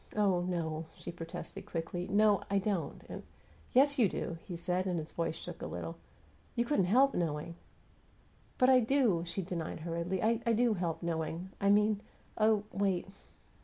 [0.15, 2.07] "Oh, no," she protested, quickly.
[2.07, 3.21] "No, I don't, and"
[3.71, 5.95] "Yes, you do," he said, and his voice shook a little.
[6.55, 7.53] "You couldn't help knowing."
[8.57, 10.23] "But I do!" she denied, hurriedly.
[10.23, 11.51] "I do help knowing.
[11.61, 12.01] I mean
[12.35, 13.09] Oh, wait!"